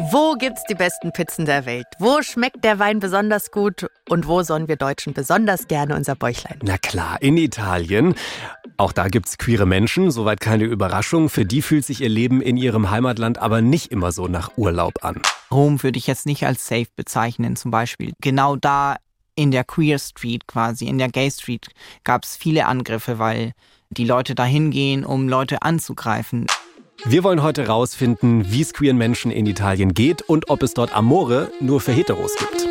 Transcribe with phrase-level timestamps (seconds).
[0.00, 1.86] Wo gibt's die besten Pizzen der Welt?
[1.98, 3.90] Wo schmeckt der Wein besonders gut?
[4.08, 6.60] Und wo sollen wir Deutschen besonders gerne unser Bäuchlein?
[6.62, 8.14] Na klar, in Italien.
[8.76, 11.28] Auch da gibt's queere Menschen, soweit keine Überraschung.
[11.28, 15.04] Für die fühlt sich ihr Leben in ihrem Heimatland aber nicht immer so nach Urlaub
[15.04, 15.20] an.
[15.50, 18.12] Rom würde ich jetzt nicht als safe bezeichnen, zum Beispiel.
[18.20, 18.98] Genau da
[19.34, 21.70] in der Queer Street quasi, in der Gay Street,
[22.04, 23.50] gab's viele Angriffe, weil
[23.90, 26.46] die Leute dahin gehen, um Leute anzugreifen.
[27.04, 30.92] Wir wollen heute rausfinden, wie es queeren Menschen in Italien geht und ob es dort
[30.94, 32.66] Amore nur für Heteros gibt.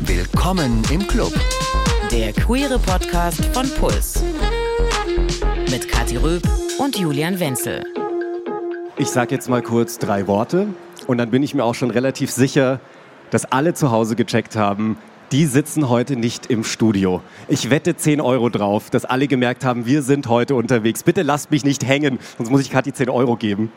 [0.00, 1.32] Willkommen im Club.
[2.10, 4.24] Der queere Podcast von Puls.
[5.70, 6.42] Mit Kathi Röb
[6.78, 7.84] und Julian Wenzel.
[8.96, 10.68] Ich sage jetzt mal kurz drei Worte
[11.06, 12.80] und dann bin ich mir auch schon relativ sicher,
[13.30, 14.96] dass alle zu Hause gecheckt haben,
[15.32, 17.22] die sitzen heute nicht im Studio.
[17.48, 21.02] Ich wette 10 Euro drauf, dass alle gemerkt haben, wir sind heute unterwegs.
[21.02, 23.72] Bitte lasst mich nicht hängen, sonst muss ich Kathi 10 Euro geben.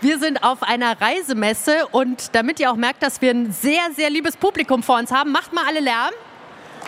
[0.00, 4.10] Wir sind auf einer Reisemesse und damit ihr auch merkt, dass wir ein sehr, sehr
[4.10, 6.12] liebes Publikum vor uns haben, macht mal alle Lärm.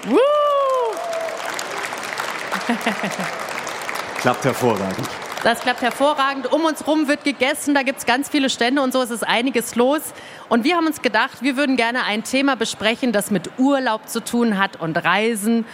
[0.06, 0.18] Woo!
[4.20, 5.08] Klappt hervorragend.
[5.42, 6.52] Das klappt hervorragend.
[6.52, 9.26] Um uns rum wird gegessen, da gibt es ganz viele Stände und so, es ist
[9.26, 10.12] einiges los.
[10.50, 14.22] Und wir haben uns gedacht, wir würden gerne ein Thema besprechen, das mit Urlaub zu
[14.22, 15.64] tun hat und Reisen.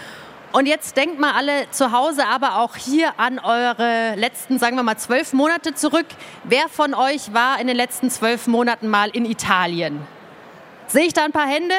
[0.53, 4.85] Und jetzt denkt mal alle zu Hause, aber auch hier an eure letzten, sagen wir
[4.85, 6.07] mal, zwölf Monate zurück.
[6.45, 10.01] Wer von euch war in den letzten zwölf Monaten mal in Italien?
[10.87, 11.75] Sehe ich da ein paar Hände?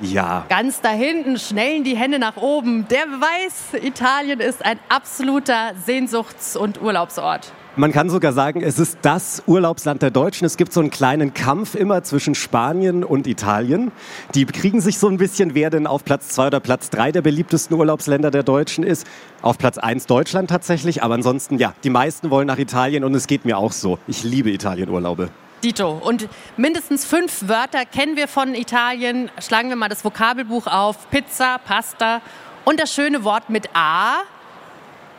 [0.00, 0.44] Ja.
[0.48, 2.86] Ganz da hinten schnellen die Hände nach oben.
[2.88, 7.52] Der weiß, Italien ist ein absoluter Sehnsuchts- und Urlaubsort.
[7.78, 10.46] Man kann sogar sagen, es ist das Urlaubsland der Deutschen.
[10.46, 13.92] Es gibt so einen kleinen Kampf immer zwischen Spanien und Italien.
[14.34, 17.20] Die kriegen sich so ein bisschen, wer denn auf Platz zwei oder Platz drei der
[17.20, 19.06] beliebtesten Urlaubsländer der Deutschen ist.
[19.42, 23.26] Auf Platz eins Deutschland tatsächlich, aber ansonsten, ja, die meisten wollen nach Italien und es
[23.26, 23.98] geht mir auch so.
[24.06, 25.28] Ich liebe Italienurlaube.
[25.66, 25.90] Dito.
[25.90, 29.32] Und mindestens fünf Wörter kennen wir von Italien.
[29.44, 31.10] Schlagen wir mal das Vokabelbuch auf.
[31.10, 32.20] Pizza, Pasta
[32.64, 34.18] und das schöne Wort mit A.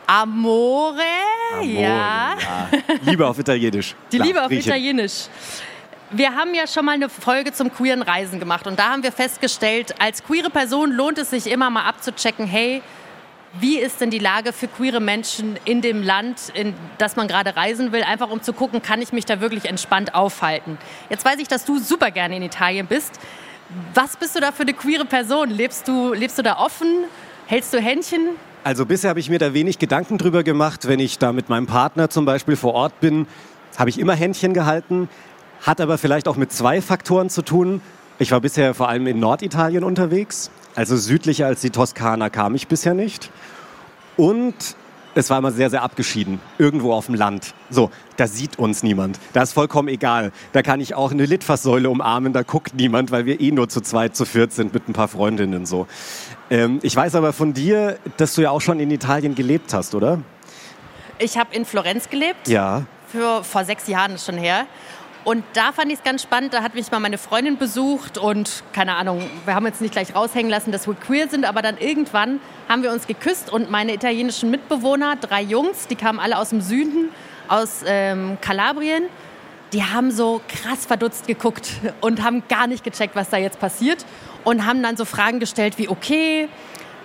[0.06, 1.02] Amore.
[1.52, 1.90] Amore, ja.
[1.90, 2.68] ja.
[3.02, 3.94] Liebe auf Italienisch.
[4.12, 4.68] Die Klar, Liebe auf Griechen.
[4.68, 5.26] Italienisch.
[6.12, 9.12] Wir haben ja schon mal eine Folge zum queeren Reisen gemacht und da haben wir
[9.12, 12.80] festgestellt, als queere Person lohnt es sich immer mal abzuchecken, hey,
[13.60, 17.56] wie ist denn die Lage für queere Menschen in dem Land, in das man gerade
[17.56, 20.78] reisen will, einfach um zu gucken, kann ich mich da wirklich entspannt aufhalten.
[21.08, 23.18] Jetzt weiß ich, dass du super gerne in Italien bist.
[23.94, 25.50] Was bist du da für eine queere Person?
[25.50, 27.04] Lebst du, lebst du da offen?
[27.46, 28.30] Hältst du Händchen?
[28.64, 30.86] Also bisher habe ich mir da wenig Gedanken drüber gemacht.
[30.86, 33.26] Wenn ich da mit meinem Partner zum Beispiel vor Ort bin,
[33.78, 35.08] habe ich immer Händchen gehalten.
[35.62, 37.80] Hat aber vielleicht auch mit zwei Faktoren zu tun.
[38.18, 40.50] Ich war bisher vor allem in Norditalien unterwegs.
[40.78, 43.32] Also südlicher als die Toskana kam ich bisher nicht.
[44.16, 44.54] Und
[45.16, 46.40] es war immer sehr, sehr abgeschieden.
[46.56, 47.52] Irgendwo auf dem Land.
[47.68, 49.18] So, da sieht uns niemand.
[49.32, 50.30] Da ist vollkommen egal.
[50.52, 53.80] Da kann ich auch eine Litfaßsäule umarmen, da guckt niemand, weil wir eh nur zu
[53.80, 55.88] zweit, zu viert sind mit ein paar Freundinnen so.
[56.48, 59.96] Ähm, ich weiß aber von dir, dass du ja auch schon in Italien gelebt hast,
[59.96, 60.20] oder?
[61.18, 62.46] Ich habe in Florenz gelebt.
[62.46, 62.84] Ja.
[63.08, 64.66] Für, vor sechs Jahren ist schon her.
[65.24, 68.62] Und da fand ich es ganz spannend, da hat mich mal meine Freundin besucht und
[68.72, 71.76] keine Ahnung, wir haben jetzt nicht gleich raushängen lassen, dass wir queer sind, aber dann
[71.76, 76.50] irgendwann haben wir uns geküsst und meine italienischen Mitbewohner, drei Jungs, die kamen alle aus
[76.50, 77.10] dem Süden,
[77.48, 79.04] aus ähm, Kalabrien,
[79.72, 84.06] die haben so krass verdutzt geguckt und haben gar nicht gecheckt, was da jetzt passiert
[84.44, 86.48] und haben dann so Fragen gestellt wie, okay,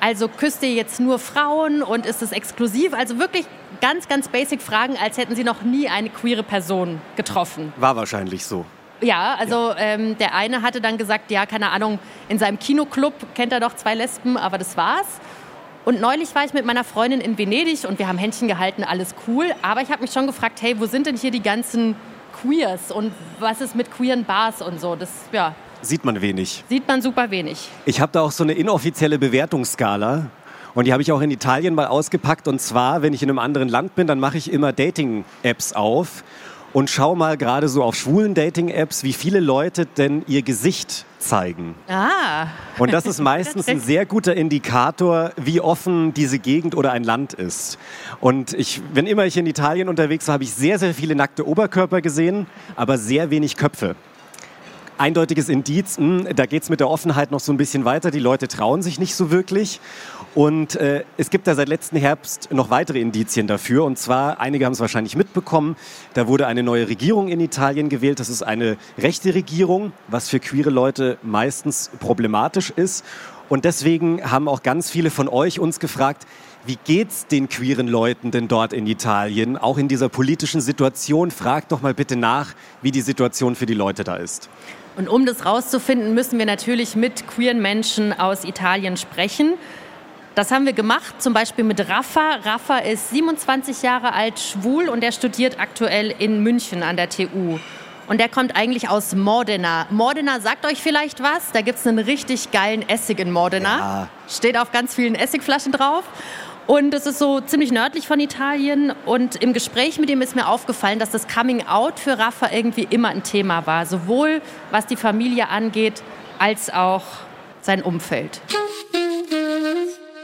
[0.03, 2.93] also küsst ihr jetzt nur Frauen und ist es exklusiv?
[2.93, 3.45] Also wirklich
[3.79, 7.71] ganz, ganz basic Fragen, als hätten sie noch nie eine queere Person getroffen.
[7.77, 8.65] War wahrscheinlich so.
[8.99, 13.53] Ja, also Ähm, der eine hatte dann gesagt, ja, keine Ahnung, in seinem Kinoclub kennt
[13.53, 15.07] er doch zwei Lesben, aber das war's.
[15.85, 19.15] Und neulich war ich mit meiner Freundin in Venedig und wir haben Händchen gehalten, alles
[19.27, 19.53] cool.
[19.61, 21.95] Aber ich habe mich schon gefragt, hey, wo sind denn hier die ganzen
[22.41, 24.95] Queers und was ist mit queeren Bars und so?
[24.97, 26.63] Das, ja, Sieht man wenig.
[26.69, 27.69] sieht man super wenig.
[27.85, 30.27] Ich habe da auch so eine inoffizielle Bewertungsskala.
[30.73, 32.47] Und die habe ich auch in Italien mal ausgepackt.
[32.47, 36.23] Und zwar, wenn ich in einem anderen Land bin, dann mache ich immer Dating-Apps auf
[36.71, 41.75] und schaue mal gerade so auf schwulen Dating-Apps, wie viele Leute denn ihr Gesicht zeigen.
[41.87, 42.47] Ah,
[42.79, 47.33] Und das ist meistens ein sehr guter Indikator, wie offen diese Gegend oder ein Land
[47.33, 47.77] ist.
[48.19, 51.47] Und ich, wenn immer ich in Italien unterwegs war, habe ich sehr, sehr viele nackte
[51.47, 53.95] Oberkörper gesehen, aber sehr wenig Köpfe.
[54.97, 58.11] Eindeutiges Indiz, mh, da geht es mit der Offenheit noch so ein bisschen weiter.
[58.11, 59.79] Die Leute trauen sich nicht so wirklich.
[60.35, 63.83] Und äh, es gibt da seit letzten Herbst noch weitere Indizien dafür.
[63.85, 65.75] Und zwar, einige haben es wahrscheinlich mitbekommen,
[66.13, 68.19] da wurde eine neue Regierung in Italien gewählt.
[68.19, 73.05] Das ist eine rechte Regierung, was für queere Leute meistens problematisch ist.
[73.49, 76.25] Und deswegen haben auch ganz viele von euch uns gefragt,
[76.65, 81.29] Wie geht's den queeren Leuten denn dort in Italien, auch in dieser politischen Situation?
[81.29, 84.49] Frag doch mal bitte nach, wie die Situation für die Leute da ist.
[84.95, 89.53] Und um das rauszufinden, müssen wir natürlich mit queeren Menschen aus Italien sprechen.
[90.35, 92.37] Das haben wir gemacht, zum Beispiel mit Rafa.
[92.43, 97.59] Rafa ist 27 Jahre alt, schwul und er studiert aktuell in München an der TU.
[98.07, 99.85] Und der kommt eigentlich aus Modena.
[99.89, 101.51] Modena sagt euch vielleicht was.
[101.53, 103.77] Da gibt es einen richtig geilen Essig in Modena.
[103.77, 104.09] Ja.
[104.27, 106.03] Steht auf ganz vielen Essigflaschen drauf.
[106.65, 108.93] Und es ist so ziemlich nördlich von Italien.
[109.05, 112.87] Und im Gespräch mit ihm ist mir aufgefallen, dass das Coming Out für Rafa irgendwie
[112.89, 113.85] immer ein Thema war.
[113.85, 116.01] Sowohl was die Familie angeht,
[116.39, 117.03] als auch
[117.61, 118.41] sein Umfeld.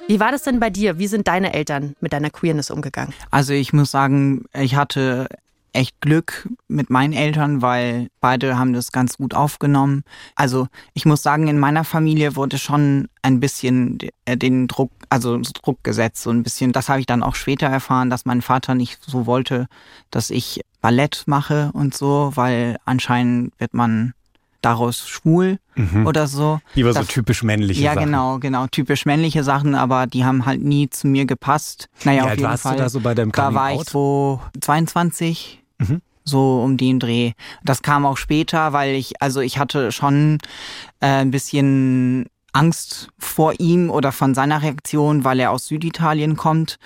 [0.08, 0.98] Wie war das denn bei dir?
[0.98, 3.14] Wie sind deine Eltern mit deiner Queerness umgegangen?
[3.30, 5.28] Also ich muss sagen, ich hatte
[5.74, 10.04] echt Glück mit meinen Eltern, weil beide haben das ganz gut aufgenommen.
[10.36, 15.39] Also ich muss sagen, in meiner Familie wurde schon ein bisschen äh, den Druck, also
[15.62, 16.71] Druck gesetzt, so ein bisschen.
[16.71, 19.68] Das habe ich dann auch später erfahren, dass mein Vater nicht so wollte,
[20.12, 24.13] dass ich Ballett mache und so, weil anscheinend wird man
[24.62, 26.06] daraus schwul mhm.
[26.06, 26.60] oder so.
[26.75, 28.00] Lieber das, so typisch männliche ja, Sachen.
[28.00, 28.68] Ja, genau, genau.
[28.68, 31.89] Typisch männliche Sachen, aber die haben halt nie zu mir gepasst.
[32.04, 32.75] Naja, Wie auf jeden warst Fall.
[32.75, 35.59] du da so bei deinem Da war ich so 22.
[35.80, 36.02] Mhm.
[36.24, 37.34] So um den Dreh.
[37.64, 40.38] Das kam auch später, weil ich, also ich hatte schon
[41.00, 46.78] äh, ein bisschen Angst vor ihm oder von seiner Reaktion, weil er aus Süditalien kommt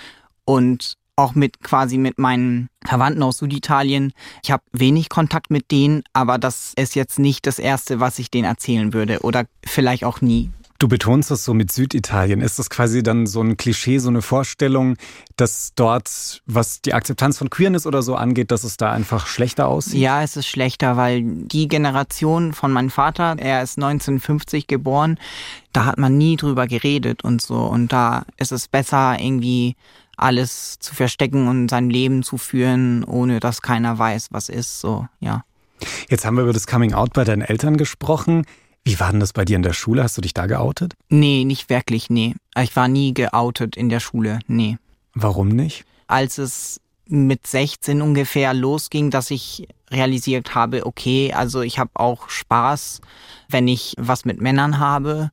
[0.46, 4.14] und auch mit quasi mit meinen Verwandten aus Süditalien.
[4.44, 8.32] Ich habe wenig Kontakt mit denen, aber das ist jetzt nicht das Erste, was ich
[8.32, 10.50] denen erzählen würde oder vielleicht auch nie.
[10.84, 12.42] Du betonst das so mit Süditalien.
[12.42, 14.98] Ist das quasi dann so ein Klischee, so eine Vorstellung,
[15.38, 19.70] dass dort, was die Akzeptanz von Queerness oder so angeht, dass es da einfach schlechter
[19.70, 20.02] aussieht?
[20.02, 25.18] Ja, es ist schlechter, weil die Generation von meinem Vater, er ist 1950 geboren,
[25.72, 27.60] da hat man nie drüber geredet und so.
[27.62, 29.78] Und da ist es besser, irgendwie
[30.18, 34.82] alles zu verstecken und sein Leben zu führen, ohne dass keiner weiß, was ist.
[34.82, 35.46] So, ja.
[36.10, 38.46] Jetzt haben wir über das Coming Out bei deinen Eltern gesprochen.
[38.86, 40.04] Wie war denn das bei dir in der Schule?
[40.04, 40.94] Hast du dich da geoutet?
[41.10, 42.36] Nee, nicht wirklich, nee.
[42.62, 44.78] Ich war nie geoutet in der Schule, nee.
[45.14, 45.86] Warum nicht?
[46.08, 52.30] Als es mit 16 ungefähr losging, dass ich realisiert habe, okay, also ich habe auch
[52.30, 53.02] Spaß,
[53.50, 55.32] wenn ich was mit Männern habe.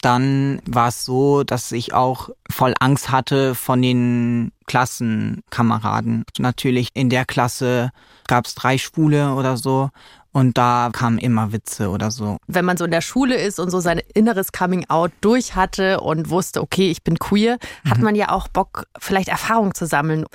[0.00, 6.24] Dann war es so, dass ich auch voll Angst hatte von den Klassenkameraden.
[6.38, 7.90] Natürlich in der Klasse
[8.30, 9.90] gab es drei Schwule oder so
[10.32, 12.36] und da kamen immer Witze oder so.
[12.46, 16.00] Wenn man so in der Schule ist und so sein inneres Coming Out durch hatte
[16.00, 17.90] und wusste, okay, ich bin queer, mhm.
[17.90, 20.26] hat man ja auch Bock, vielleicht Erfahrung zu sammeln.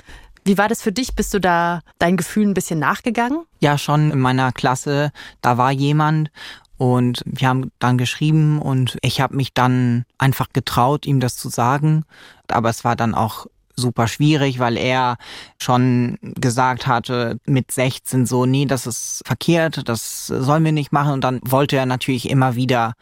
[0.44, 1.16] Wie war das für dich?
[1.16, 3.44] Bist du da deinen Gefühlen ein bisschen nachgegangen?
[3.60, 5.10] Ja, schon in meiner Klasse,
[5.40, 6.30] da war jemand
[6.76, 11.48] und wir haben dann geschrieben und ich habe mich dann einfach getraut, ihm das zu
[11.48, 12.04] sagen.
[12.48, 13.46] Aber es war dann auch
[13.76, 15.16] super schwierig, weil er
[15.60, 21.12] schon gesagt hatte mit 16 so, nee, das ist verkehrt, das sollen wir nicht machen.
[21.12, 22.94] Und dann wollte er natürlich immer wieder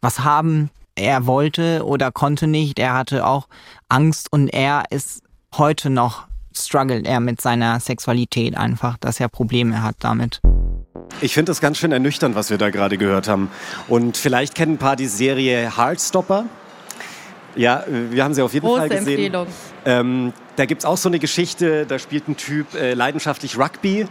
[0.00, 0.70] was haben.
[0.96, 2.78] Er wollte oder konnte nicht.
[2.78, 3.48] Er hatte auch
[3.88, 5.22] Angst und er ist
[5.56, 6.26] heute noch
[6.56, 10.40] struggelt er mit seiner Sexualität einfach, dass er Probleme hat damit.
[11.20, 13.50] Ich finde es ganz schön ernüchternd, was wir da gerade gehört haben.
[13.88, 16.46] Und vielleicht kennen ein paar die Serie Heartstopper.
[17.56, 19.08] Ja, wir haben sie auf jeden Große Fall gesehen.
[19.08, 19.46] Empfehlung.
[19.84, 24.06] Ähm, da gibt es auch so eine Geschichte, da spielt ein Typ äh, leidenschaftlich Rugby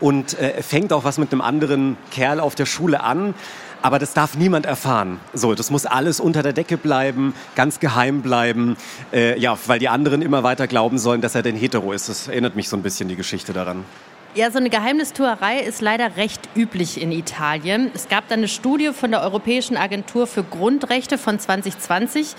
[0.00, 3.34] und äh, fängt auch was mit einem anderen Kerl auf der Schule an.
[3.80, 5.20] Aber das darf niemand erfahren.
[5.34, 8.76] So, das muss alles unter der Decke bleiben, ganz geheim bleiben.
[9.12, 12.08] Äh, ja, weil die anderen immer weiter glauben sollen, dass er denn hetero ist.
[12.08, 13.84] Das erinnert mich so ein bisschen die Geschichte daran.
[14.34, 17.90] Ja, so eine Geheimnistuerei ist leider recht üblich in Italien.
[17.94, 22.34] Es gab da eine Studie von der Europäischen Agentur für Grundrechte von 2020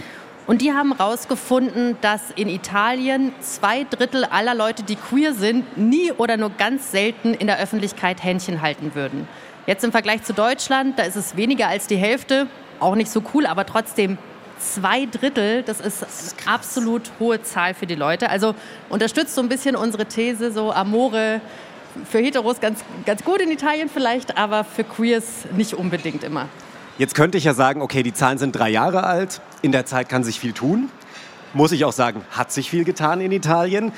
[0.50, 6.12] und die haben herausgefunden, dass in Italien zwei Drittel aller Leute, die queer sind, nie
[6.12, 9.27] oder nur ganz selten in der Öffentlichkeit Händchen halten würden.
[9.68, 12.48] Jetzt im Vergleich zu Deutschland, da ist es weniger als die Hälfte,
[12.79, 14.18] auch nicht so cool, aber trotzdem
[14.58, 18.32] zwei Drittel, das ist, das ist eine absolut hohe Zahl für die Leute.
[18.32, 18.56] Also
[18.89, 21.41] unterstützt so ein bisschen unsere These, so Amore
[22.10, 26.50] für Heteros ganz, ganz gut in Italien vielleicht, aber für Queers nicht unbedingt immer.
[26.98, 30.09] Jetzt könnte ich ja sagen, okay, die Zahlen sind drei Jahre alt, in der Zeit
[30.09, 30.89] kann sich viel tun.
[31.53, 33.91] Muss ich auch sagen, hat sich viel getan in Italien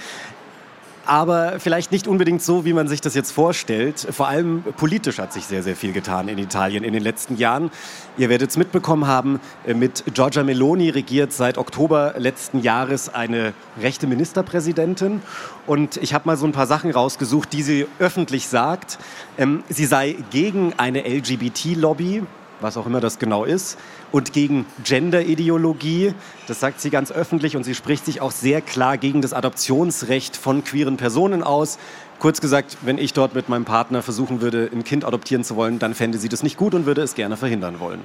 [1.05, 4.07] aber vielleicht nicht unbedingt so, wie man sich das jetzt vorstellt.
[4.11, 7.71] Vor allem politisch hat sich sehr, sehr viel getan in Italien in den letzten Jahren.
[8.17, 13.53] Ihr werdet es mitbekommen haben, äh, mit Giorgia Meloni regiert seit Oktober letzten Jahres eine
[13.81, 15.21] rechte Ministerpräsidentin.
[15.67, 18.99] Und ich habe mal so ein paar Sachen rausgesucht, die sie öffentlich sagt.
[19.37, 22.23] Ähm, sie sei gegen eine LGBT-Lobby,
[22.61, 23.77] was auch immer das genau ist,
[24.11, 26.13] und gegen Gender-Ideologie.
[26.47, 30.37] Das sagt sie ganz öffentlich und sie spricht sich auch sehr klar gegen das Adoptionsrecht
[30.37, 31.79] von queeren Personen aus.
[32.19, 35.79] Kurz gesagt, wenn ich dort mit meinem Partner versuchen würde, ein Kind adoptieren zu wollen,
[35.79, 38.01] dann fände sie das nicht gut und würde es gerne verhindern wollen.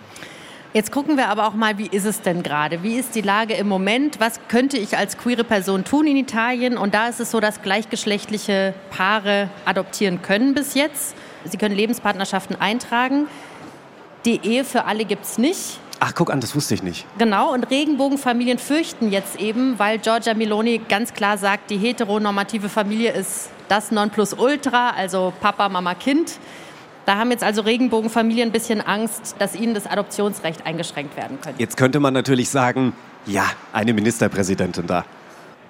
[0.73, 2.83] Jetzt gucken wir aber auch mal, wie ist es denn gerade?
[2.83, 4.21] Wie ist die Lage im Moment?
[4.21, 6.77] Was könnte ich als queere Person tun in Italien?
[6.77, 11.15] Und da ist es so, dass gleichgeschlechtliche Paare adoptieren können bis jetzt.
[11.45, 13.27] Sie können Lebenspartnerschaften eintragen.
[14.27, 15.79] Die Ehe für alle gibt es nicht.
[16.01, 17.07] Ach, guck an, das wusste ich nicht.
[17.17, 23.13] Genau, und Regenbogenfamilien fürchten jetzt eben, weil Giorgia Meloni ganz klar sagt, die heteronormative Familie
[23.13, 26.39] ist das Nonplusultra, also Papa, Mama, Kind.
[27.07, 31.63] Da haben jetzt also Regenbogenfamilien ein bisschen Angst, dass ihnen das Adoptionsrecht eingeschränkt werden könnte.
[31.63, 32.95] Jetzt könnte man natürlich sagen,
[33.27, 35.05] ja, eine Ministerpräsidentin da.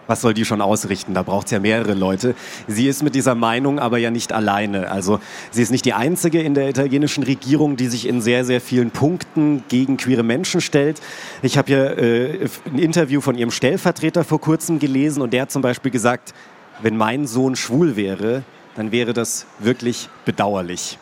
[0.06, 1.14] Was soll die schon ausrichten?
[1.14, 2.34] Da braucht es ja mehrere Leute.
[2.68, 4.90] Sie ist mit dieser Meinung aber ja nicht alleine.
[4.90, 5.20] Also
[5.50, 8.90] sie ist nicht die einzige in der italienischen Regierung, die sich in sehr, sehr vielen
[8.90, 11.00] Punkten gegen queere Menschen stellt.
[11.42, 15.50] Ich habe ja äh, ein Interview von ihrem Stellvertreter vor kurzem gelesen und der hat
[15.50, 16.34] zum Beispiel gesagt,
[16.82, 18.42] wenn mein Sohn schwul wäre,
[18.76, 20.98] dann wäre das wirklich bedauerlich.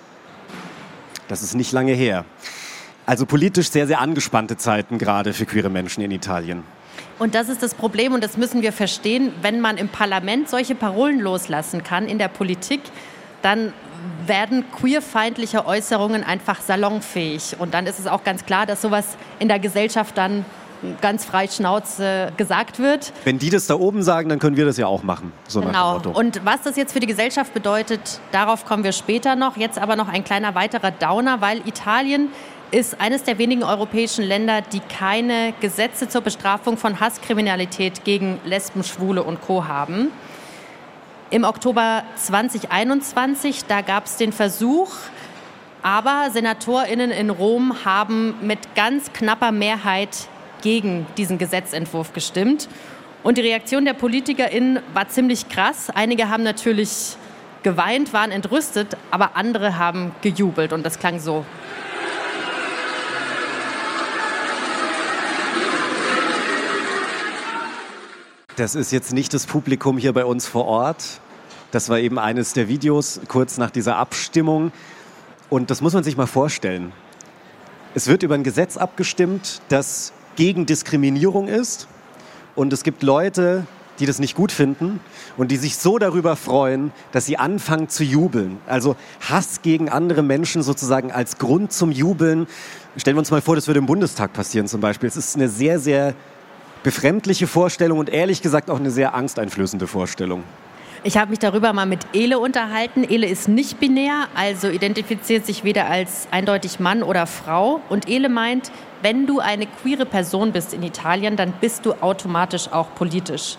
[1.29, 2.25] Das ist nicht lange her.
[3.07, 6.63] Also politisch sehr, sehr angespannte Zeiten gerade für queere Menschen in Italien.
[7.19, 9.33] Und das ist das Problem und das müssen wir verstehen.
[9.43, 12.81] Wenn man im Parlament solche Parolen loslassen kann, in der Politik,
[13.43, 13.73] dann
[14.27, 17.57] werden queerfeindliche Äußerungen einfach salonfähig.
[17.59, 20.45] Und dann ist es auch ganz klar, dass sowas in der Gesellschaft dann
[21.01, 23.13] ganz frei Schnauze gesagt wird.
[23.25, 25.33] Wenn die das da oben sagen, dann können wir das ja auch machen.
[25.49, 26.01] So genau.
[26.13, 29.57] Und was das jetzt für die Gesellschaft bedeutet, darauf kommen wir später noch.
[29.57, 32.29] Jetzt aber noch ein kleiner weiterer Downer, weil Italien
[32.75, 38.83] ist eines der wenigen europäischen Länder, die keine Gesetze zur Bestrafung von Hasskriminalität gegen Lesben,
[38.83, 39.69] Schwule und Co.
[39.69, 40.11] haben.
[41.31, 44.91] Im Oktober 2021, da gab es den Versuch,
[45.85, 50.27] aber SenatorInnen in Rom haben mit ganz knapper Mehrheit
[50.61, 52.69] gegen diesen Gesetzentwurf gestimmt.
[53.23, 55.91] Und die Reaktion der PolitikerInnen war ziemlich krass.
[55.95, 57.17] Einige haben natürlich
[57.63, 61.45] geweint, waren entrüstet, aber andere haben gejubelt und das klang so.
[68.57, 71.21] Das ist jetzt nicht das Publikum hier bei uns vor Ort.
[71.73, 74.71] Das war eben eines der Videos kurz nach dieser Abstimmung.
[75.51, 76.93] Und das muss man sich mal vorstellen.
[77.97, 81.89] Es wird über ein Gesetz abgestimmt, das gegen Diskriminierung ist.
[82.55, 83.67] Und es gibt Leute,
[83.99, 85.01] die das nicht gut finden
[85.37, 88.59] und die sich so darüber freuen, dass sie anfangen zu jubeln.
[88.67, 88.95] Also
[89.29, 92.47] Hass gegen andere Menschen sozusagen als Grund zum Jubeln.
[92.97, 95.09] Stellen wir uns mal vor, das würde im Bundestag passieren zum Beispiel.
[95.09, 96.15] Es ist eine sehr, sehr
[96.85, 100.45] befremdliche Vorstellung und ehrlich gesagt auch eine sehr angsteinflößende Vorstellung.
[101.03, 103.05] Ich habe mich darüber mal mit Ele unterhalten.
[103.05, 107.81] Ele ist nicht binär, also identifiziert sich weder als eindeutig Mann oder Frau.
[107.89, 108.71] Und Ele meint,
[109.03, 113.57] wenn du eine queere Person bist in Italien, dann bist du automatisch auch politisch.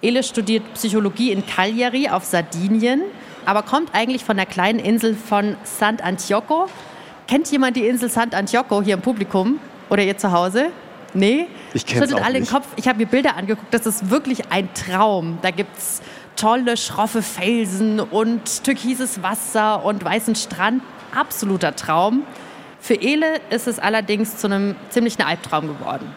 [0.00, 3.02] Ele studiert Psychologie in Cagliari auf Sardinien,
[3.44, 6.68] aber kommt eigentlich von der kleinen Insel von Sant'Antioco.
[7.26, 9.58] Kennt jemand die Insel Sant'Antioco hier im Publikum
[9.90, 10.70] oder ihr zu Hause?
[11.14, 11.46] Nee?
[11.74, 12.50] Ich kenne alle nicht.
[12.50, 12.66] den Kopf.
[12.76, 13.72] Ich habe mir Bilder angeguckt.
[13.72, 15.38] Das ist wirklich ein Traum.
[15.42, 16.02] Da gibt es
[16.36, 20.82] tolle, schroffe Felsen und türkises Wasser und weißen Strand.
[21.14, 22.24] Absoluter Traum.
[22.80, 26.14] Für Ele ist es allerdings zu einem ziemlichen Albtraum geworden.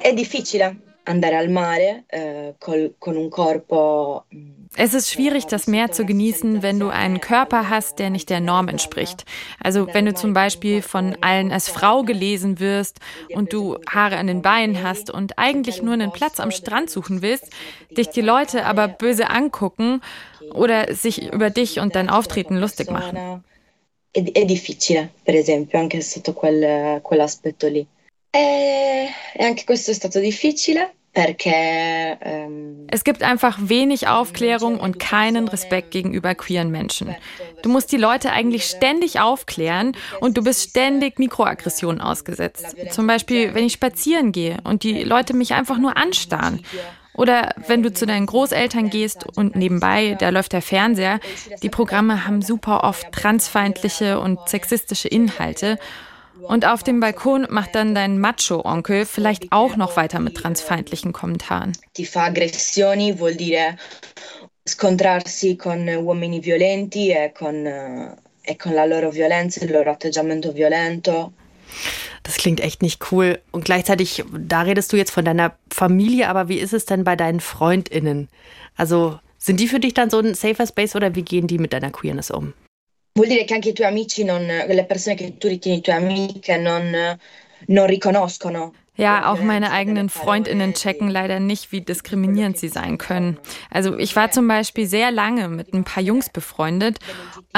[0.00, 5.66] È difficile andare al mare eh, col, con un corpo mm, es ist schwierig, das
[5.66, 9.24] Meer zu genießen, wenn du einen Körper hast, der nicht der Norm entspricht.
[9.60, 12.98] Also wenn du zum Beispiel von allen als Frau gelesen wirst
[13.34, 17.22] und du Haare an den Beinen hast und eigentlich nur einen Platz am Strand suchen
[17.22, 17.50] willst,
[17.96, 20.00] dich die Leute aber böse angucken
[20.52, 23.44] oder sich über dich und dein Auftreten lustig machen.
[24.12, 27.84] È difficile, per esempio, anche sotto quel, quell'aspetto lì.
[28.30, 36.34] E anche questo è stato difficile, es gibt einfach wenig Aufklärung und keinen Respekt gegenüber
[36.34, 37.14] queeren Menschen.
[37.62, 42.76] Du musst die Leute eigentlich ständig aufklären und du bist ständig Mikroaggressionen ausgesetzt.
[42.90, 46.64] Zum Beispiel, wenn ich spazieren gehe und die Leute mich einfach nur anstarren.
[47.14, 51.20] Oder wenn du zu deinen Großeltern gehst und nebenbei, da läuft der Fernseher,
[51.62, 55.78] die Programme haben super oft transfeindliche und sexistische Inhalte.
[56.46, 61.72] Und auf dem Balkon macht dann dein Macho-Onkel vielleicht auch noch weiter mit transfeindlichen Kommentaren.
[61.94, 63.76] Ti fa aggressioni vuol dire
[64.68, 71.32] scontrarsi con uomini violenti e con, e con la loro violenza, il loro atteggiamento violento.
[72.22, 73.38] Das klingt echt nicht cool.
[73.52, 77.16] Und gleichzeitig, da redest du jetzt von deiner Familie, aber wie ist es denn bei
[77.16, 78.28] deinen FreundInnen?
[78.76, 81.72] Also sind die für dich dann so ein safer Space oder wie gehen die mit
[81.72, 82.54] deiner Queerness um?
[83.16, 86.56] Vuol dire che anche i tuoi amici, non, le persone che tu ritieni tue amiche,
[86.56, 87.16] non,
[87.66, 93.38] non riconoscono ja, auch meine eigenen Freundinnen checken leider nicht, wie diskriminierend sie sein können.
[93.68, 96.98] Also ich war zum Beispiel sehr lange mit ein paar Jungs befreundet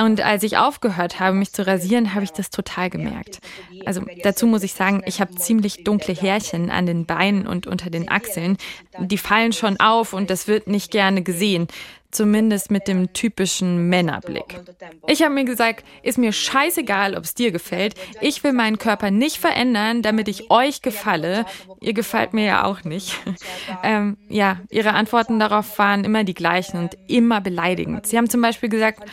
[0.01, 3.41] und als ich aufgehört habe, mich zu rasieren, habe ich das total gemerkt.
[3.85, 7.91] Also dazu muss ich sagen, ich habe ziemlich dunkle Härchen an den Beinen und unter
[7.91, 8.57] den Achseln.
[8.99, 11.69] Die fallen schon auf und das wird nicht gerne gesehen
[12.11, 14.61] zumindest mit dem typischen Männerblick.
[15.07, 17.95] Ich habe mir gesagt, ist mir scheißegal, ob es dir gefällt.
[18.21, 21.45] Ich will meinen Körper nicht verändern, damit ich euch gefalle.
[21.81, 23.15] Ihr gefällt mir ja auch nicht.
[23.83, 28.07] ähm, ja, ihre Antworten darauf waren immer die gleichen und immer beleidigend.
[28.07, 29.09] Sie haben zum Beispiel gesagt,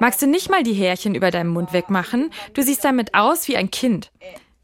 [0.00, 2.30] magst du nicht mal die Härchen über deinem Mund wegmachen?
[2.52, 4.10] Du siehst damit aus wie ein Kind.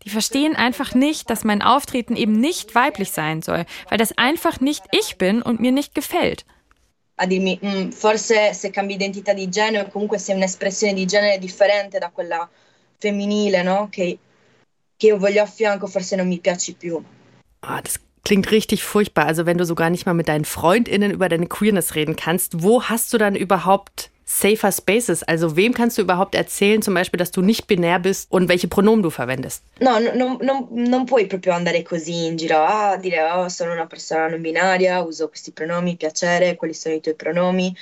[0.04, 4.60] Die verstehen einfach nicht, dass mein Auftreten eben nicht weiblich sein soll, weil das einfach
[4.60, 6.46] nicht ich bin und mir nicht gefällt
[7.20, 11.38] a dirmi mm, forse se cambi identità di genere o comunque sei un'espressione di genere
[11.38, 12.48] differente da quella
[12.98, 13.88] femminile, no?
[13.90, 14.18] Che,
[14.96, 17.02] che io voglio a fianco, forse non mi piaci più.
[17.60, 19.26] Ah, das klingt richtig furchtbar.
[19.26, 22.82] Also wenn du sogar nicht mal mit deinen FreundInnen über deine Queerness reden kannst, wo
[22.82, 25.22] hast du dann überhaupt safer spaces?
[25.22, 28.68] Also wem kannst du überhaupt erzählen, zum Beispiel, dass du nicht binär bist und welche
[28.68, 29.64] Pronomen du verwendest?
[29.80, 33.86] No, non, non, non puoi proprio andare così in giro a dire oh, sono una
[33.86, 37.74] persona non binaria, uso questi pronomi, piacere, quali sono i tuoi pronomi.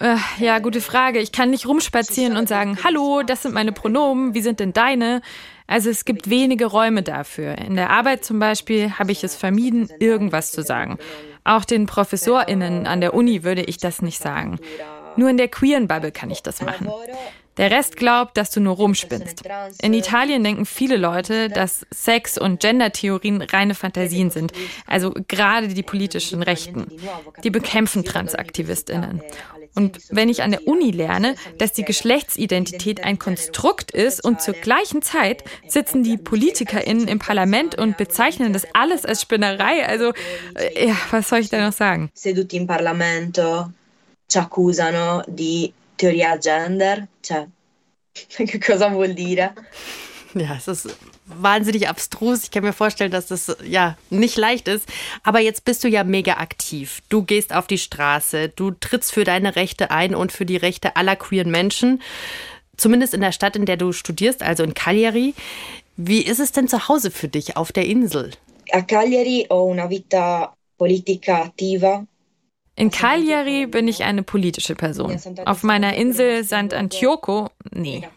[0.00, 1.18] Äh, ja, gute Frage.
[1.18, 5.20] Ich kann nicht rumspazieren und sagen, hallo, das sind meine Pronomen, wie sind denn deine?
[5.66, 7.58] Also es gibt wenige Räume dafür.
[7.58, 10.98] In der Arbeit zum Beispiel habe ich es vermieden, irgendwas zu sagen.
[11.44, 14.58] Auch den ProfessorInnen an der Uni würde ich das nicht sagen.
[15.16, 16.88] Nur in der queeren Bubble kann ich das machen.
[17.56, 19.42] Der Rest glaubt, dass du nur rumspinnst.
[19.82, 24.52] In Italien denken viele Leute, dass Sex- und Gender-Theorien reine Fantasien sind.
[24.86, 26.86] Also gerade die politischen Rechten.
[27.44, 29.20] Die bekämpfen Transaktivistinnen.
[29.74, 34.54] Und wenn ich an der Uni lerne, dass die Geschlechtsidentität ein Konstrukt ist und zur
[34.54, 40.12] gleichen Zeit sitzen die PolitikerInnen im Parlament und bezeichnen das alles als Spinnerei, also
[40.54, 42.10] äh, ja, was soll ich da noch sagen?
[42.14, 43.70] Seduti im Parlamento
[44.30, 47.46] ci accusano di teoria gender, cioè,
[48.46, 49.52] che cosa vuol dire?
[50.34, 52.44] Ja, es ist wahnsinnig abstrus.
[52.44, 54.88] Ich kann mir vorstellen, dass das ja nicht leicht ist.
[55.24, 57.02] Aber jetzt bist du ja mega aktiv.
[57.08, 60.94] Du gehst auf die Straße, du trittst für deine Rechte ein und für die Rechte
[60.94, 62.00] aller queeren Menschen.
[62.76, 65.34] Zumindest in der Stadt, in der du studierst, also in Cagliari.
[65.96, 68.30] Wie ist es denn zu Hause für dich auf der Insel?
[68.70, 72.06] A Cagliari ho una vita politica attiva
[72.80, 75.14] in Cagliari bin ich eine politische Person.
[75.44, 78.08] Auf meiner Insel Sant'Antioco, nee.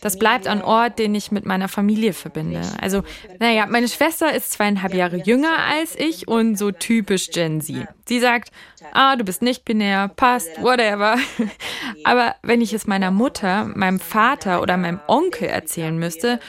[0.00, 2.60] Das bleibt ein Ort, den ich mit meiner Familie verbinde.
[2.80, 3.04] Also,
[3.38, 7.86] naja, meine Schwester ist zweieinhalb Jahre jünger als ich und so typisch Gen Z.
[8.08, 8.50] Sie sagt,
[8.92, 11.16] ah, du bist nicht binär, passt, whatever.
[12.04, 16.40] Aber wenn ich es meiner Mutter, meinem Vater oder meinem Onkel erzählen müsste,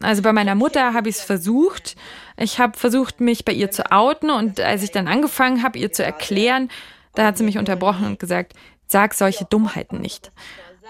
[0.00, 1.96] also bei meiner Mutter habe ich es versucht,
[2.36, 5.92] ich habe versucht, mich bei ihr zu outen und als ich dann angefangen habe, ihr
[5.92, 6.70] zu erklären,
[7.14, 8.52] da hat sie mich unterbrochen und gesagt,
[8.86, 10.30] sag solche Dummheiten nicht.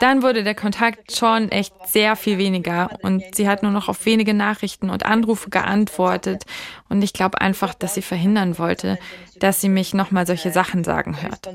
[0.01, 4.05] Dann wurde der Kontakt schon echt sehr viel weniger und sie hat nur noch auf
[4.07, 6.45] wenige Nachrichten und Anrufe geantwortet
[6.89, 8.99] und ich glaube einfach, dass sie verhindern wollte,
[9.39, 11.49] dass sie mich nochmal solche Sachen sagen hört.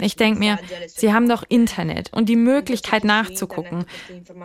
[0.00, 3.84] Ich denke mir, sie haben doch Internet und die Möglichkeit nachzugucken.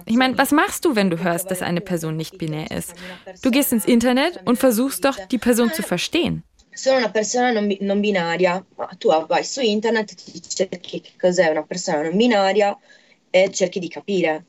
[0.05, 2.93] Ich meine, was machst du, wenn du hörst, dass eine Person nicht binär ist?
[3.41, 6.43] Du gehst ins Internet und versuchst doch, die Person zu verstehen.
[6.77, 8.63] sono una persona non, non, binaria,
[8.99, 12.77] tu vai su internet, ti cerchi che cos'è una persona non binaria
[13.43, 14.43] e cerchi di capire.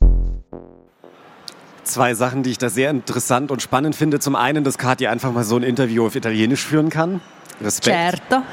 [1.83, 4.19] Zwei Sachen, die ich da sehr interessant und spannend finde.
[4.19, 7.21] Zum einen, dass Katja einfach mal so ein Interview auf Italienisch führen kann.
[7.61, 7.97] Respekt.
[7.97, 8.43] Certo.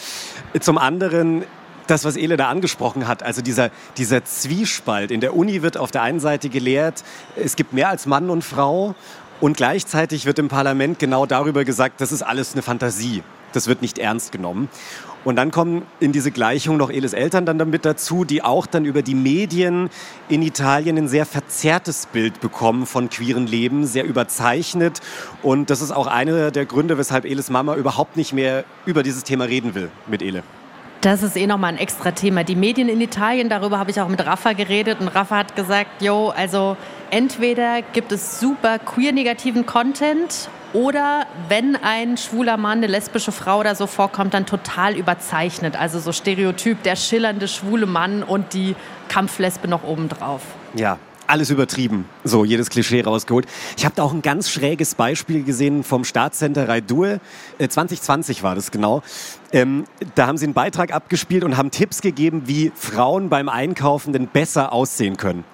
[0.60, 1.44] Zum anderen
[1.86, 5.10] das, was Ele da angesprochen hat, also dieser, dieser Zwiespalt.
[5.10, 7.04] In der Uni wird auf der einen Seite gelehrt,
[7.36, 8.94] es gibt mehr als Mann und Frau
[9.40, 13.22] und gleichzeitig wird im Parlament genau darüber gesagt, das ist alles eine Fantasie.
[13.52, 14.68] Das wird nicht ernst genommen.
[15.26, 18.84] Und dann kommen in diese Gleichung noch Eles Eltern dann damit dazu, die auch dann
[18.84, 19.90] über die Medien
[20.28, 25.00] in Italien ein sehr verzerrtes Bild bekommen von queeren Leben, sehr überzeichnet.
[25.42, 29.24] Und das ist auch einer der Gründe, weshalb Eles Mama überhaupt nicht mehr über dieses
[29.24, 30.44] Thema reden will mit Ele.
[31.00, 32.42] Das ist eh nochmal ein extra Thema.
[32.42, 36.02] Die Medien in Italien, darüber habe ich auch mit Rafa geredet und Rafa hat gesagt,
[36.02, 36.76] jo, also
[37.10, 43.74] entweder gibt es super queer-negativen Content oder wenn ein schwuler Mann, eine lesbische Frau oder
[43.74, 45.76] so vorkommt, dann total überzeichnet.
[45.78, 48.74] Also so Stereotyp, der schillernde schwule Mann und die
[49.08, 50.42] Kampflesbe noch obendrauf.
[50.74, 53.46] Ja, alles übertrieben, so jedes Klischee rausgeholt.
[53.76, 57.20] Ich habe da auch ein ganz schräges Beispiel gesehen vom Staatscenter Raidue.
[57.58, 59.02] Äh, 2020 war das genau.
[59.56, 64.12] Ähm, da haben sie einen Beitrag abgespielt und haben Tipps gegeben, wie Frauen beim Einkaufen
[64.12, 65.44] denn besser aussehen können.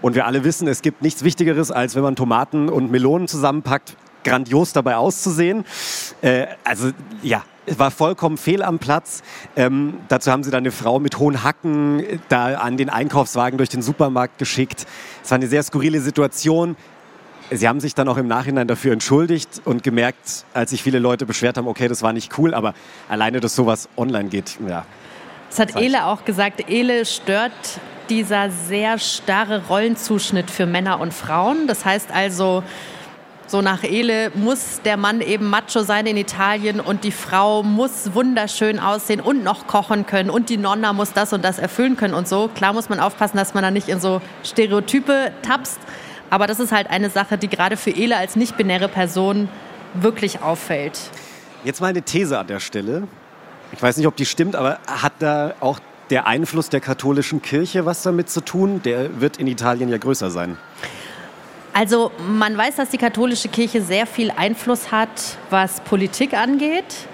[0.00, 3.94] Und wir alle wissen, es gibt nichts Wichtigeres, als wenn man Tomaten und Melonen zusammenpackt,
[4.24, 5.66] grandios dabei auszusehen.
[6.22, 9.22] Äh, also ja, war vollkommen fehl am Platz.
[9.54, 13.58] Ähm, dazu haben sie dann eine Frau mit hohen Hacken äh, da an den Einkaufswagen
[13.58, 14.86] durch den Supermarkt geschickt.
[15.22, 16.74] Es war eine sehr skurrile Situation.
[17.54, 21.26] Sie haben sich dann auch im Nachhinein dafür entschuldigt und gemerkt, als sich viele Leute
[21.26, 22.74] beschwert haben, okay, das war nicht cool, aber
[23.08, 24.84] alleine, dass sowas online geht, ja.
[25.48, 26.70] Das hat Ele auch gesagt.
[26.70, 27.52] Ele stört
[28.08, 31.66] dieser sehr starre Rollenzuschnitt für Männer und Frauen.
[31.66, 32.62] Das heißt also,
[33.46, 38.14] so nach Ele muss der Mann eben macho sein in Italien und die Frau muss
[38.14, 42.14] wunderschön aussehen und noch kochen können und die Nonna muss das und das erfüllen können
[42.14, 42.48] und so.
[42.54, 45.78] Klar muss man aufpassen, dass man da nicht in so Stereotype tapst.
[46.32, 49.50] Aber das ist halt eine Sache, die gerade für Ele als nicht-binäre Person
[49.92, 50.98] wirklich auffällt.
[51.62, 53.06] Jetzt mal eine These an der Stelle.
[53.72, 57.84] Ich weiß nicht, ob die stimmt, aber hat da auch der Einfluss der katholischen Kirche
[57.84, 58.80] was damit zu tun?
[58.82, 60.56] Der wird in Italien ja größer sein.
[61.74, 67.08] Also man weiß, dass die katholische Kirche sehr viel Einfluss hat, was Politik angeht.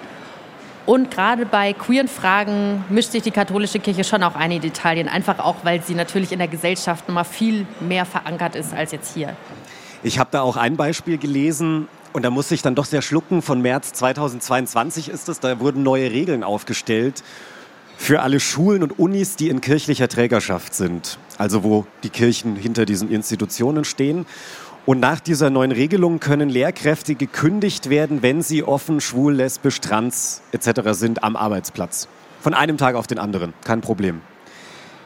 [0.89, 5.07] Und gerade bei queeren Fragen mischt sich die katholische Kirche schon auch ein in Italien,
[5.07, 8.91] einfach auch, weil sie natürlich in der Gesellschaft noch mal viel mehr verankert ist als
[8.91, 9.35] jetzt hier.
[10.01, 13.43] Ich habe da auch ein Beispiel gelesen und da musste ich dann doch sehr schlucken.
[13.43, 17.21] Von März 2022 ist es, da wurden neue Regeln aufgestellt
[17.95, 22.85] für alle Schulen und Unis, die in kirchlicher Trägerschaft sind, also wo die Kirchen hinter
[22.85, 24.25] diesen Institutionen stehen.
[24.85, 30.41] Und nach dieser neuen Regelung können Lehrkräfte gekündigt werden, wenn sie offen, schwul, lesbisch, trans
[30.51, 30.81] etc.
[30.91, 32.07] sind am Arbeitsplatz.
[32.41, 34.21] Von einem Tag auf den anderen, kein Problem.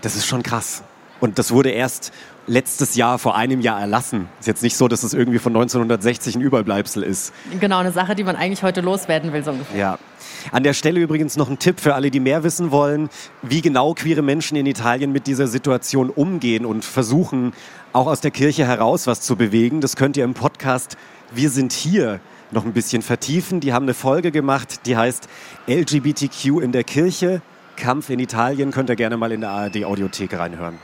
[0.01, 0.83] Das ist schon krass.
[1.19, 2.11] Und das wurde erst
[2.47, 4.27] letztes Jahr, vor einem Jahr erlassen.
[4.39, 7.33] Ist jetzt nicht so, dass es irgendwie von 1960 ein Überbleibsel ist.
[7.59, 9.77] Genau, eine Sache, die man eigentlich heute loswerden will, so ungefähr.
[9.77, 9.99] Ja.
[10.51, 13.09] An der Stelle übrigens noch ein Tipp für alle, die mehr wissen wollen,
[13.41, 17.53] wie genau queere Menschen in Italien mit dieser Situation umgehen und versuchen,
[17.93, 19.79] auch aus der Kirche heraus was zu bewegen.
[19.79, 20.97] Das könnt ihr im Podcast
[21.33, 22.19] Wir sind hier
[22.51, 23.59] noch ein bisschen vertiefen.
[23.59, 25.27] Die haben eine Folge gemacht, die heißt
[25.67, 27.41] LGBTQ in der Kirche.
[27.75, 30.77] Kampf in Italien könnt ihr gerne mal in der ARD Audiothek reinhören.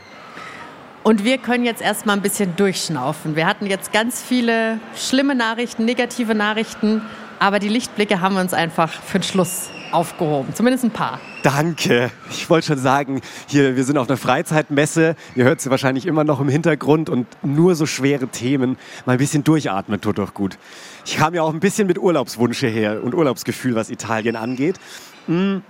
[1.02, 3.34] Und wir können jetzt erstmal ein bisschen durchschnaufen.
[3.34, 7.00] Wir hatten jetzt ganz viele schlimme Nachrichten, negative Nachrichten,
[7.38, 10.54] aber die Lichtblicke haben wir uns einfach für den Schluss aufgehoben.
[10.54, 11.18] Zumindest ein paar.
[11.42, 12.10] Danke.
[12.30, 15.16] Ich wollte schon sagen, hier, wir sind auf einer Freizeitmesse.
[15.34, 18.76] Ihr hört sie wahrscheinlich immer noch im Hintergrund und nur so schwere Themen.
[19.06, 20.58] Mal ein bisschen durchatmen tut doch gut.
[21.06, 24.78] Ich kam ja auch ein bisschen mit Urlaubswunsch hierher und Urlaubsgefühl, was Italien angeht.
[25.26, 25.62] Hm.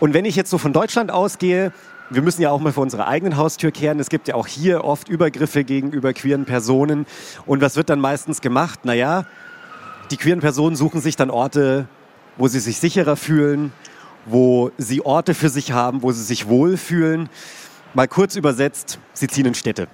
[0.00, 1.72] Und wenn ich jetzt so von Deutschland ausgehe,
[2.10, 3.98] wir müssen ja auch mal vor unserer eigenen Haustür kehren.
[4.00, 7.06] Es gibt ja auch hier oft Übergriffe gegenüber queeren Personen.
[7.46, 8.84] Und was wird dann meistens gemacht?
[8.84, 9.24] Naja,
[10.10, 11.88] die queeren Personen suchen sich dann Orte,
[12.36, 13.72] wo sie sich sicherer fühlen,
[14.24, 17.28] wo sie Orte für sich haben, wo sie sich wohlfühlen.
[17.94, 19.88] Mal kurz übersetzt, sie ziehen in Städte.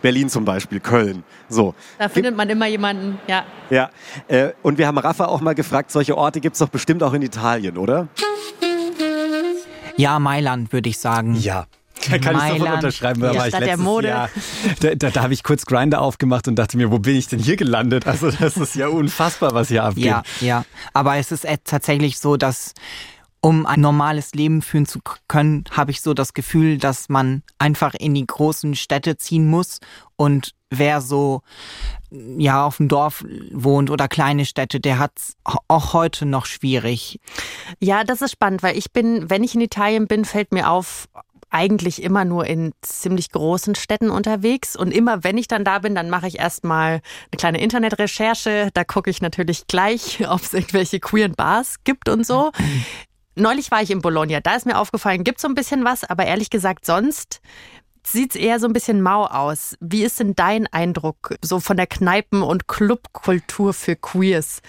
[0.00, 1.24] Berlin zum Beispiel, Köln.
[1.48, 1.74] So.
[1.98, 3.44] Da findet man immer jemanden, ja.
[3.68, 3.90] Ja.
[4.28, 7.12] Äh, und wir haben Rafa auch mal gefragt, solche Orte gibt es doch bestimmt auch
[7.14, 8.06] in Italien, oder?
[9.98, 11.34] Ja, Mailand, würde ich sagen.
[11.34, 11.66] Ja.
[12.00, 12.52] Kann Mailand.
[12.52, 14.08] ich sofort unterschreiben, da ja, war ich letztes der Mode.
[14.08, 14.30] Jahr.
[14.80, 17.40] Da, da, da habe ich kurz Grinder aufgemacht und dachte mir, wo bin ich denn
[17.40, 18.06] hier gelandet?
[18.06, 20.04] Also das ist ja unfassbar, was hier abgeht.
[20.04, 20.64] Ja, ja.
[20.92, 22.74] Aber es ist tatsächlich so, dass
[23.40, 27.94] um ein normales Leben führen zu können, habe ich so das Gefühl, dass man einfach
[27.94, 29.78] in die großen Städte ziehen muss
[30.16, 31.42] und wer so
[32.10, 35.36] ja auf dem Dorf wohnt oder kleine Städte, der hat es
[35.68, 37.20] auch heute noch schwierig.
[37.80, 41.08] Ja, das ist spannend, weil ich bin, wenn ich in Italien bin, fällt mir auf,
[41.50, 44.76] eigentlich immer nur in ziemlich großen Städten unterwegs.
[44.76, 48.70] Und immer wenn ich dann da bin, dann mache ich erstmal eine kleine Internetrecherche.
[48.74, 52.52] Da gucke ich natürlich gleich, ob es irgendwelche queeren Bars gibt und so.
[53.38, 54.40] Neulich war ich in Bologna.
[54.40, 57.40] Da ist mir aufgefallen, gibt so ein bisschen was, aber ehrlich gesagt, sonst
[58.04, 59.76] sieht es eher so ein bisschen mau aus.
[59.80, 64.60] Wie ist denn dein Eindruck so von der Kneipen- und Clubkultur für Queers?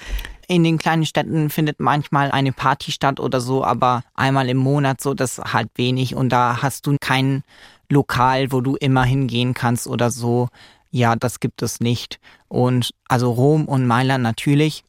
[0.47, 4.99] In den kleinen Städten findet manchmal eine Party statt oder so, aber einmal im Monat
[4.99, 7.43] so, das halt wenig und da hast du kein
[7.88, 10.49] Lokal, wo du immer hingehen kannst oder so.
[10.91, 12.19] Ja, das gibt es nicht.
[12.47, 14.84] Und also Rom und Mailand natürlich,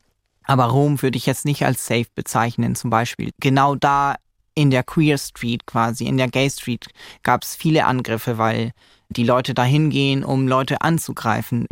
[0.51, 3.31] aber Rom würde ich jetzt nicht als safe bezeichnen zum Beispiel.
[3.39, 4.17] Genau da
[4.57, 6.89] in der Queer Street quasi, in der Gay Street
[7.23, 8.73] gab es viele Angriffe, weil
[9.11, 11.67] die Leute da hingehen, um Leute anzugreifen.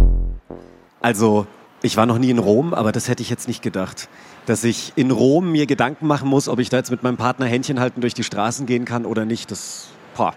[1.00, 1.48] Also,
[1.82, 4.08] ich war noch nie in Rom, aber das hätte ich jetzt nicht gedacht.
[4.46, 7.46] Dass ich in Rom mir Gedanken machen muss, ob ich da jetzt mit meinem Partner
[7.46, 10.34] Händchen halten durch die Straßen gehen kann oder nicht, das, boah.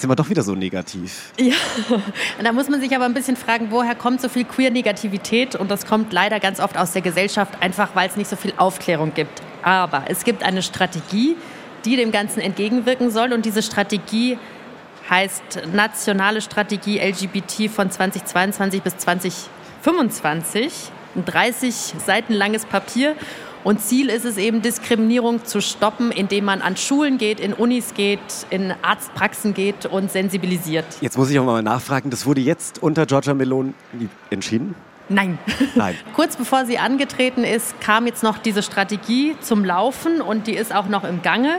[0.00, 1.32] Sind wir doch wieder so negativ.
[1.38, 1.54] Ja,
[2.42, 5.54] da muss man sich aber ein bisschen fragen, woher kommt so viel Queer-Negativität?
[5.56, 8.54] Und das kommt leider ganz oft aus der Gesellschaft, einfach weil es nicht so viel
[8.56, 9.42] Aufklärung gibt.
[9.62, 11.36] Aber es gibt eine Strategie,
[11.84, 13.32] die dem Ganzen entgegenwirken soll.
[13.32, 14.38] Und diese Strategie
[15.08, 20.72] heißt Nationale Strategie LGBT von 2022 bis 2025.
[21.16, 23.16] Ein 30 Seiten langes Papier.
[23.62, 27.92] Und Ziel ist es eben, Diskriminierung zu stoppen, indem man an Schulen geht, in Unis
[27.94, 30.86] geht, in Arztpraxen geht und sensibilisiert.
[31.00, 33.74] Jetzt muss ich auch mal nachfragen, das wurde jetzt unter Georgia Meloni
[34.30, 34.74] entschieden?
[35.10, 35.38] Nein.
[35.74, 35.96] Nein.
[36.14, 40.74] Kurz bevor sie angetreten ist, kam jetzt noch diese Strategie zum Laufen und die ist
[40.74, 41.58] auch noch im Gange.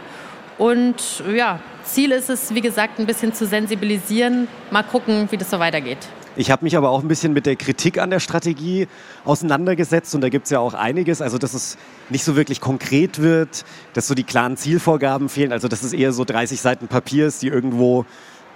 [0.58, 4.48] Und ja, Ziel ist es, wie gesagt, ein bisschen zu sensibilisieren.
[4.72, 5.98] Mal gucken, wie das so weitergeht.
[6.38, 8.88] Ich habe mich aber auch ein bisschen mit der Kritik an der Strategie
[9.26, 11.22] auseinandergesetzt und da gibt es ja auch einiges.
[11.22, 11.78] Also, dass es
[12.10, 15.52] nicht so wirklich konkret wird, dass so die klaren Zielvorgaben fehlen.
[15.52, 18.06] Also, dass es eher so 30 Seiten Papier ist, die irgendwo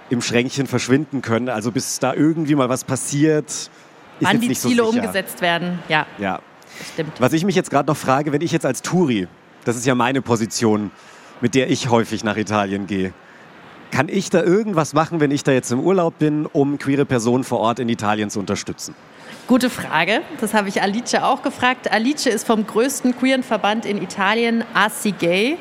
[0.08, 1.48] im Schränkchen verschwinden können.
[1.48, 3.70] Also, bis da irgendwie mal was passiert, ist
[4.20, 6.06] Wann die Ziele so umgesetzt werden, ja.
[6.18, 6.40] Ja.
[6.92, 7.20] Stimmt.
[7.20, 9.28] Was ich mich jetzt gerade noch frage, wenn ich jetzt als Touri,
[9.64, 10.90] das ist ja meine Position,
[11.40, 13.12] mit der ich häufig nach Italien gehe,
[13.90, 17.44] kann ich da irgendwas machen, wenn ich da jetzt im Urlaub bin, um queere Personen
[17.44, 18.94] vor Ort in Italien zu unterstützen?
[19.46, 20.22] Gute Frage.
[20.40, 21.90] Das habe ich Alice auch gefragt.
[21.90, 25.56] Alice ist vom größten queeren Verband in Italien, AC Gay.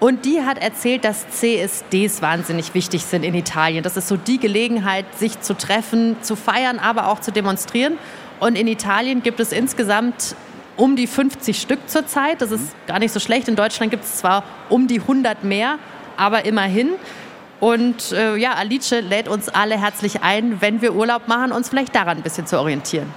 [0.00, 3.82] Und die hat erzählt, dass CSDs wahnsinnig wichtig sind in Italien.
[3.82, 7.98] Das ist so die Gelegenheit, sich zu treffen, zu feiern, aber auch zu demonstrieren.
[8.38, 10.36] Und in Italien gibt es insgesamt
[10.76, 12.42] um die 50 Stück zurzeit.
[12.42, 13.48] Das ist gar nicht so schlecht.
[13.48, 15.78] In Deutschland gibt es zwar um die 100 mehr,
[16.16, 16.90] aber immerhin.
[17.60, 21.94] Und äh, ja, Alice lädt uns alle herzlich ein, wenn wir Urlaub machen, uns vielleicht
[21.94, 23.12] daran ein bisschen zu orientieren.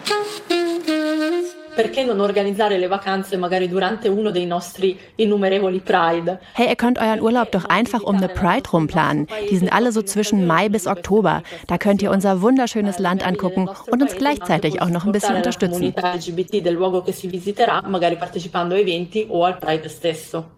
[1.77, 6.39] Perché non organizzare le vacanze magari durante uno dei nostri innumerevoli Pride?
[6.53, 9.27] Hey, ihr könnt euren Urlaub doch einfach um eine Pride rumplanen.
[9.51, 11.43] Die sind alle so zwischen Mai bis Oktober.
[11.67, 15.93] Da könnt ihr unser wunderschönes Land angucken und uns gleichzeitig auch noch ein bisschen unterstützen.
[15.93, 20.57] LGBT del luogo che si visiterà, magari partecipando a eventi o al Pride stesso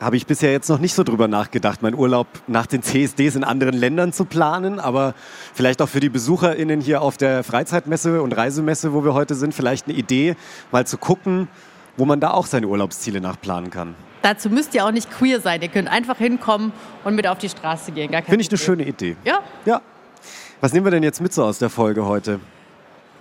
[0.00, 3.44] habe ich bisher jetzt noch nicht so drüber nachgedacht, meinen Urlaub nach den CSDs in
[3.44, 5.14] anderen Ländern zu planen, aber
[5.54, 9.54] vielleicht auch für die BesucherInnen hier auf der Freizeitmesse und Reisemesse, wo wir heute sind,
[9.54, 10.36] vielleicht eine Idee,
[10.72, 11.48] mal zu gucken,
[11.96, 13.94] wo man da auch seine Urlaubsziele nachplanen kann.
[14.22, 15.60] Dazu müsst ihr auch nicht queer sein.
[15.60, 16.72] Ihr könnt einfach hinkommen
[17.04, 18.10] und mit auf die Straße gehen.
[18.24, 19.16] Finde ich eine schöne Idee.
[19.24, 19.40] Ja?
[19.66, 19.82] Ja.
[20.60, 22.40] Was nehmen wir denn jetzt mit so aus der Folge heute?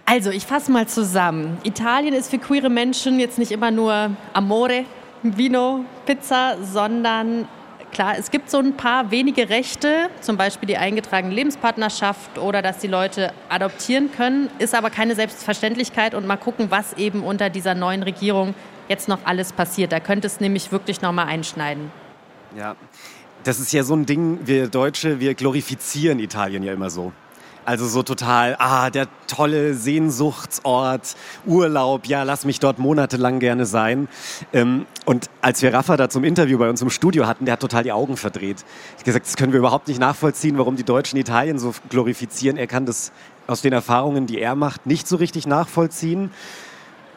[0.05, 1.57] Also, ich fasse mal zusammen.
[1.63, 4.85] Italien ist für queere Menschen jetzt nicht immer nur Amore,
[5.23, 7.47] Vino, Pizza, sondern
[7.91, 12.79] klar, es gibt so ein paar wenige Rechte, zum Beispiel die eingetragene Lebenspartnerschaft oder dass
[12.79, 17.75] die Leute adoptieren können, ist aber keine Selbstverständlichkeit und mal gucken, was eben unter dieser
[17.75, 18.53] neuen Regierung
[18.89, 19.91] jetzt noch alles passiert.
[19.91, 21.91] Da könnte es nämlich wirklich nochmal einschneiden.
[22.57, 22.75] Ja,
[23.43, 27.13] das ist ja so ein Ding, wir Deutsche, wir glorifizieren Italien ja immer so.
[27.65, 34.09] Also so total, ah, der tolle Sehnsuchtsort, Urlaub, ja, lass mich dort monatelang gerne sein.
[34.51, 37.61] Ähm, und als wir Rafa da zum Interview bei uns im Studio hatten, der hat
[37.61, 38.65] total die Augen verdreht.
[38.89, 42.57] Ich habe gesagt, das können wir überhaupt nicht nachvollziehen, warum die Deutschen Italien so glorifizieren.
[42.57, 43.13] Er kann das
[43.47, 46.31] aus den Erfahrungen, die er macht, nicht so richtig nachvollziehen.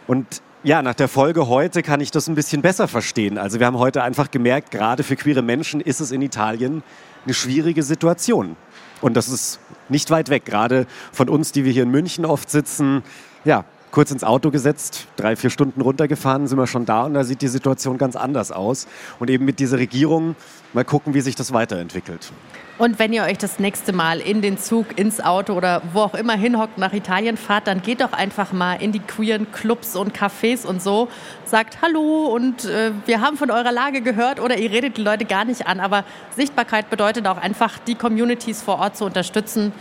[0.07, 3.39] Und ja, nach der Folge heute kann ich das ein bisschen besser verstehen.
[3.39, 6.83] Also wir haben heute einfach gemerkt, gerade für queere Menschen ist es in Italien
[7.25, 8.57] eine schwierige Situation.
[9.01, 12.51] Und das ist nicht weit weg, gerade von uns, die wir hier in München oft
[12.51, 13.03] sitzen.
[13.45, 13.65] Ja,
[13.97, 17.41] kurz ins Auto gesetzt, drei, vier Stunden runtergefahren, sind wir schon da und da sieht
[17.41, 18.87] die Situation ganz anders aus.
[19.21, 20.37] Und eben mit dieser Regierung
[20.75, 22.31] mal gucken, wie sich das weiterentwickelt.
[22.77, 26.15] Und wenn ihr euch das nächste Mal in den Zug, ins Auto oder wo auch
[26.15, 30.15] immer hinhockt nach Italien fahrt, dann geht doch einfach mal in die queeren Clubs und
[30.15, 31.09] Cafés und so.
[31.47, 35.25] Sagt Hallo und äh, wir haben von eurer Lage gehört oder ihr redet die Leute
[35.25, 35.81] gar nicht an.
[35.81, 36.05] Aber
[36.37, 39.73] Sichtbarkeit bedeutet auch einfach, die Communities vor Ort zu unterstützen.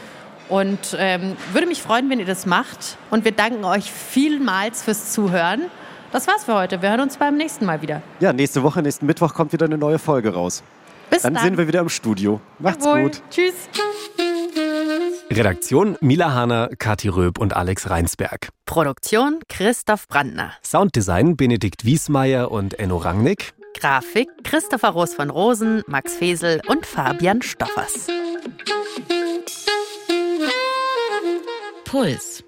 [0.50, 2.98] Und ähm, würde mich freuen, wenn ihr das macht.
[3.10, 5.64] Und wir danken euch vielmals fürs Zuhören.
[6.12, 6.82] Das war's für heute.
[6.82, 8.02] Wir hören uns beim nächsten Mal wieder.
[8.20, 10.64] Ja, nächste Woche, nächsten Mittwoch kommt wieder eine neue Folge raus.
[11.10, 11.34] Bis dann.
[11.34, 12.40] Dann sind wir wieder im Studio.
[12.60, 13.04] Macht's Jawohl.
[13.04, 13.22] gut.
[13.30, 13.54] Tschüss.
[15.32, 18.50] Redaktion Mila Hahner, Kathi Röb und Alex Reinsberg.
[18.66, 20.54] Produktion Christoph Brandner.
[20.64, 23.54] Sounddesign Benedikt Wiesmeier und Enno Rangnick.
[23.78, 28.08] Grafik Christopher Roos von Rosen, Max Fesel und Fabian Stoffers.
[31.86, 32.42] Puls